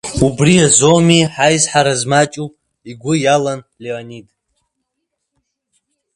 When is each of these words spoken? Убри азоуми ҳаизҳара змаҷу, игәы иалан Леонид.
Убри 0.25 0.55
азоуми 0.67 1.19
ҳаизҳара 1.33 1.93
змаҷу, 2.01 2.47
игәы 2.89 3.13
иалан 3.23 3.59
Леонид. 3.83 4.27